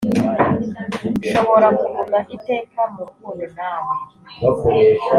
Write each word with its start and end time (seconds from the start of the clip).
nshobora 1.19 1.67
kuguma 1.79 2.17
iteka 2.35 2.81
mu 2.93 3.01
rukundo 3.07 3.45
nawe. 3.57 3.93